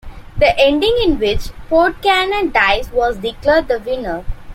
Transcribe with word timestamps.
The 0.35 0.57
ending 0.59 0.97
in 1.03 1.19
which 1.19 1.51
Podkayne 1.69 2.51
dies 2.51 2.91
was 2.91 3.17
declared 3.17 3.67
the 3.67 3.77
winner. 3.77 4.25